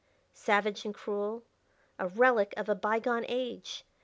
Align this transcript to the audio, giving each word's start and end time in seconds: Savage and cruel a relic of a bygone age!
Savage 0.33 0.83
and 0.83 0.95
cruel 0.95 1.43
a 1.99 2.07
relic 2.07 2.55
of 2.57 2.67
a 2.67 2.73
bygone 2.73 3.23
age! 3.27 3.85